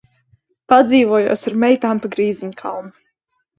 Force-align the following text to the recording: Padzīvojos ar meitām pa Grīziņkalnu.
Padzīvojos 0.73 1.45
ar 1.53 1.59
meitām 1.65 2.03
pa 2.07 2.13
Grīziņkalnu. 2.19 2.93